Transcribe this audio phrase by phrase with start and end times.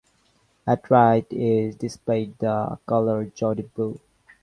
[0.65, 3.99] At right is displayed the color jordy blue.